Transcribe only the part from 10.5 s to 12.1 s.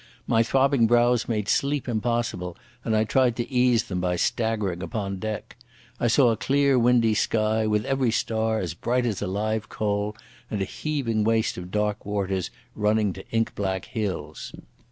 a heaving waste of dark